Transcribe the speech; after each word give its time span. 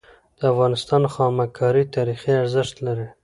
د 0.39 0.41
افغانستان 0.53 1.03
خامک 1.13 1.49
کاری 1.59 1.83
تاریخي 1.95 2.31
ارزښت 2.41 2.75
لري. 2.85 3.07